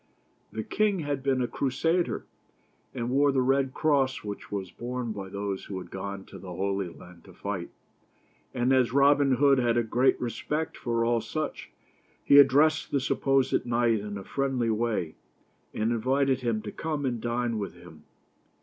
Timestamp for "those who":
5.29-5.77